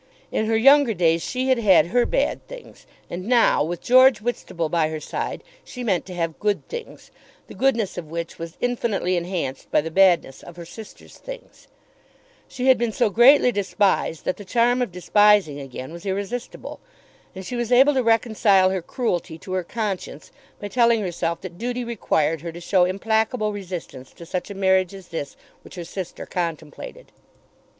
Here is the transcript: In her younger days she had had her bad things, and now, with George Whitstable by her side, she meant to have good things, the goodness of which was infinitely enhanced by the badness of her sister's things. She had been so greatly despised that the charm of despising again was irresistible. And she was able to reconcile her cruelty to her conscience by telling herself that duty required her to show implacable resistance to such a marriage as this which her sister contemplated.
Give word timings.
In 0.31 0.47
her 0.47 0.57
younger 0.57 0.95
days 0.95 1.21
she 1.23 1.49
had 1.49 1.59
had 1.59 1.85
her 1.85 2.07
bad 2.07 2.47
things, 2.47 2.87
and 3.07 3.27
now, 3.27 3.63
with 3.63 3.81
George 3.83 4.17
Whitstable 4.19 4.67
by 4.67 4.89
her 4.89 4.99
side, 4.99 5.43
she 5.63 5.83
meant 5.83 6.07
to 6.07 6.15
have 6.15 6.39
good 6.39 6.67
things, 6.67 7.11
the 7.45 7.53
goodness 7.53 7.99
of 7.99 8.09
which 8.09 8.39
was 8.39 8.57
infinitely 8.59 9.15
enhanced 9.15 9.69
by 9.69 9.79
the 9.79 9.91
badness 9.91 10.41
of 10.41 10.55
her 10.55 10.65
sister's 10.65 11.19
things. 11.19 11.67
She 12.47 12.65
had 12.65 12.79
been 12.79 12.91
so 12.91 13.11
greatly 13.11 13.51
despised 13.51 14.25
that 14.25 14.37
the 14.37 14.43
charm 14.43 14.81
of 14.81 14.91
despising 14.91 15.59
again 15.59 15.93
was 15.93 16.03
irresistible. 16.07 16.79
And 17.35 17.45
she 17.45 17.55
was 17.55 17.71
able 17.71 17.93
to 17.93 18.01
reconcile 18.01 18.71
her 18.71 18.81
cruelty 18.81 19.37
to 19.37 19.51
her 19.51 19.63
conscience 19.63 20.31
by 20.59 20.69
telling 20.69 21.01
herself 21.01 21.41
that 21.41 21.59
duty 21.59 21.83
required 21.83 22.41
her 22.41 22.51
to 22.51 22.59
show 22.59 22.85
implacable 22.85 23.53
resistance 23.53 24.13
to 24.13 24.25
such 24.25 24.49
a 24.49 24.55
marriage 24.55 24.95
as 24.95 25.09
this 25.09 25.37
which 25.63 25.75
her 25.75 25.85
sister 25.85 26.25
contemplated. 26.25 27.11